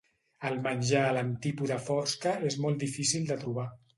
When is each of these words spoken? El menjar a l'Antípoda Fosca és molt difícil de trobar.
El 0.47 0.55
menjar 0.67 1.01
a 1.09 1.11
l'Antípoda 1.17 1.77
Fosca 1.89 2.35
és 2.51 2.57
molt 2.65 2.83
difícil 2.87 3.31
de 3.33 3.41
trobar. 3.47 3.67